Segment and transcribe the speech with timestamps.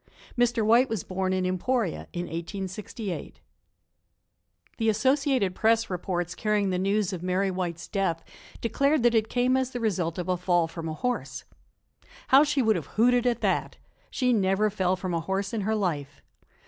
[0.35, 0.65] Mr.
[0.65, 3.39] White was born in Emporia in 1868.
[4.77, 8.23] THE Associated Press reports carrying the news of Mary White's death
[8.61, 11.43] declared that it came as the result of a fall from a horse.
[12.29, 13.77] How she would have hooted at that!
[14.09, 16.23] She never fell from a horse in her life.